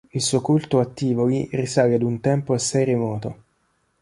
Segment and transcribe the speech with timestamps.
[0.13, 3.37] Il suo culto a Tivoli risale ad un tempo assai remoto.